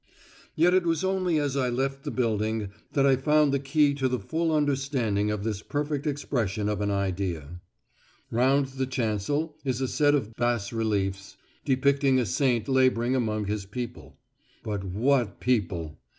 [0.55, 4.07] Yet it was only as I left the building that I found the key to
[4.07, 7.61] the full understanding of this perfect expression of an idea.
[8.31, 13.67] Round the chancel is a set of bas reliefs depicting a saint labouring among his
[13.67, 14.17] people.
[14.63, 15.99] But what people!